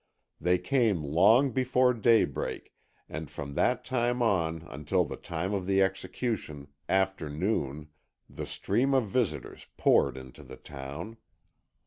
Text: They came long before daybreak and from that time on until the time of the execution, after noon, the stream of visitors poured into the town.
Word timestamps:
They 0.39 0.57
came 0.57 1.03
long 1.03 1.51
before 1.51 1.93
daybreak 1.93 2.73
and 3.07 3.29
from 3.29 3.53
that 3.53 3.85
time 3.85 4.23
on 4.23 4.63
until 4.63 5.05
the 5.05 5.15
time 5.15 5.53
of 5.53 5.67
the 5.67 5.83
execution, 5.83 6.69
after 6.89 7.29
noon, 7.29 7.89
the 8.27 8.47
stream 8.47 8.95
of 8.95 9.05
visitors 9.07 9.67
poured 9.77 10.17
into 10.17 10.41
the 10.41 10.57
town. 10.57 11.17